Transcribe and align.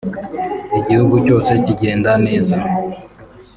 igihugu 0.79 1.15
cyose 1.25 1.51
kigenda 1.65 2.11
neza 2.25 2.57